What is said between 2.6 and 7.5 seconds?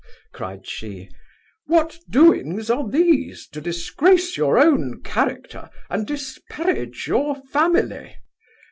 are these, to disgrace your own character, and disparage your